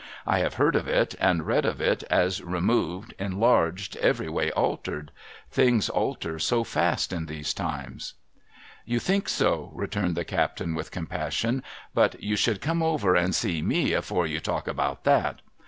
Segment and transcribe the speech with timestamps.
[0.25, 5.11] I have heard of it, and read of it, as removed, enlarged, every way altered.
[5.51, 9.29] Things alter so fast in these times.' 24S A MESSAGE FROM THE SEA' You think
[9.29, 13.61] so,' returned the captain, with compassion;' but you should come over and see ;//<?
[13.95, 15.41] afore you talk about that.